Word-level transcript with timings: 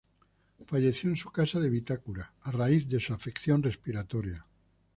Falleció 0.65 1.11
en 1.11 1.15
su 1.15 1.29
casa 1.31 1.59
de 1.59 1.69
Vitacura 1.69 2.33
a 2.41 2.49
raíz 2.51 2.89
de 2.89 2.97
una 3.07 3.17
afección 3.17 3.61
respiratoria. 3.61 4.47